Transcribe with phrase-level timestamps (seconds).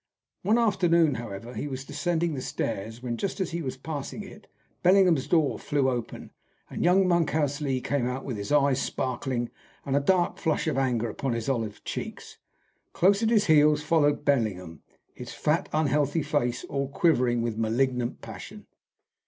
[0.41, 4.47] One afternoon, however, he was descending the stairs when, just as he was passing it,
[4.81, 6.31] Bellingham's door flew open,
[6.71, 9.51] and young Monkhouse Lee came out with his eyes sparkling
[9.85, 12.39] and a dark flush of anger upon his olive cheeks.
[12.93, 14.81] Close at his heels followed Bellingham,
[15.13, 18.65] his fat, unhealthy face all quivering with malignant passion.